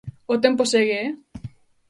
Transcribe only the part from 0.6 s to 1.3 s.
segue, ¡eh!